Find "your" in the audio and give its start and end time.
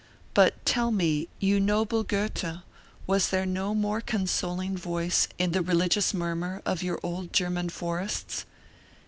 6.81-6.99